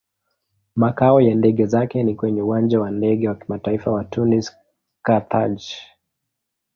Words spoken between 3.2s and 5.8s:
wa Kimataifa wa Tunis-Carthage.